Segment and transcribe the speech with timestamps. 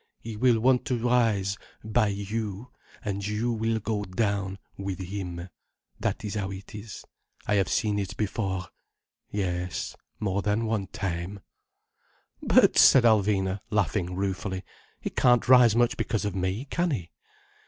[0.19, 2.71] He will want to rise, by you,
[3.05, 5.47] and you will go down, with him.
[5.99, 7.05] That is how it is.
[7.45, 11.41] I have seen it before—yes—more than one time—"
[12.41, 14.63] "But," said Alvina, laughing ruefully.
[14.99, 17.11] "He can't rise much because of me, can he?"